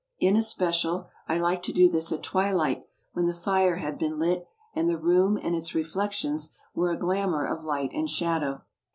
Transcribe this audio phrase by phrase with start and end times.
[0.17, 4.47] In especial, I liked to do this at twilight, when the fire had been lit
[4.73, 8.63] and the room and its reflecrions were a glamour of light and shadow.